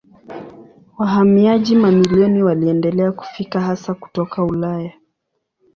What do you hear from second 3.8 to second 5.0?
kutoka Ulaya.